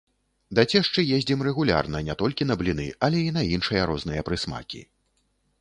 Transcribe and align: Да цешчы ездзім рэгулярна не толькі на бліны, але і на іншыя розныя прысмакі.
Да 0.59 0.63
цешчы 0.75 1.03
ездзім 1.17 1.43
рэгулярна 1.49 2.01
не 2.09 2.15
толькі 2.21 2.47
на 2.53 2.57
бліны, 2.63 2.89
але 3.09 3.23
і 3.27 3.31
на 3.39 3.47
іншыя 3.59 3.87
розныя 3.93 4.21
прысмакі. 4.31 4.87